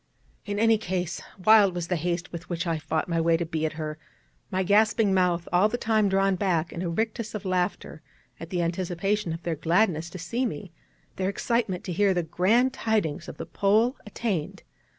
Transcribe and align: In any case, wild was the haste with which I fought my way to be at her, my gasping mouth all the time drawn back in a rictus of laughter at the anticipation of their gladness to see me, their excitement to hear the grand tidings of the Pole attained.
In 0.47 0.57
any 0.57 0.79
case, 0.79 1.21
wild 1.45 1.75
was 1.75 1.87
the 1.87 1.95
haste 1.95 2.31
with 2.31 2.49
which 2.49 2.65
I 2.65 2.79
fought 2.79 3.07
my 3.07 3.21
way 3.21 3.37
to 3.37 3.45
be 3.45 3.67
at 3.67 3.73
her, 3.73 3.99
my 4.49 4.63
gasping 4.63 5.13
mouth 5.13 5.47
all 5.53 5.69
the 5.69 5.77
time 5.77 6.09
drawn 6.09 6.35
back 6.35 6.73
in 6.73 6.81
a 6.81 6.89
rictus 6.89 7.35
of 7.35 7.45
laughter 7.45 8.01
at 8.39 8.49
the 8.49 8.63
anticipation 8.63 9.31
of 9.31 9.43
their 9.43 9.53
gladness 9.55 10.09
to 10.09 10.17
see 10.17 10.43
me, 10.43 10.71
their 11.17 11.29
excitement 11.29 11.83
to 11.83 11.93
hear 11.93 12.15
the 12.15 12.23
grand 12.23 12.73
tidings 12.73 13.27
of 13.27 13.37
the 13.37 13.45
Pole 13.45 13.95
attained. 14.03 14.63